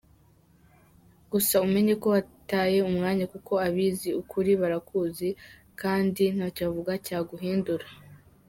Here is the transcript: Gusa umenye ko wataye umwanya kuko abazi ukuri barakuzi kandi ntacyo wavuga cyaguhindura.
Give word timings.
Gusa 1.31 1.53
umenye 1.65 1.93
ko 2.01 2.07
wataye 2.15 2.77
umwanya 2.89 3.25
kuko 3.33 3.53
abazi 3.67 4.09
ukuri 4.21 4.51
barakuzi 4.61 5.29
kandi 5.81 6.23
ntacyo 6.35 6.61
wavuga 6.67 6.93
cyaguhindura. 7.05 7.87